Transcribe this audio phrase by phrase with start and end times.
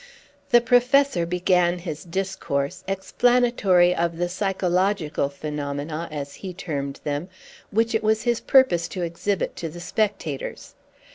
[0.49, 7.29] The Professor began his discourse, explanatory of the psychological phenomena, as he termed them,
[7.69, 10.73] which it was his purpose to exhibit to the spectators.